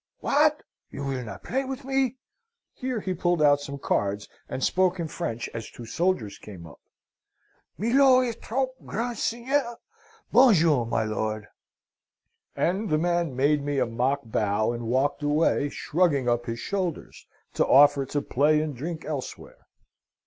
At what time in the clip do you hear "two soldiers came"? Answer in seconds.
5.69-6.65